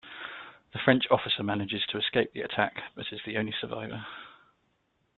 The 0.73 0.79
French 0.83 1.05
officer 1.11 1.43
manages 1.43 1.85
to 1.91 1.99
escape 1.99 2.31
the 2.33 2.41
attack, 2.41 2.91
but 2.95 3.05
is 3.13 3.21
the 3.23 3.37
only 3.37 3.53
survivor. 3.61 4.03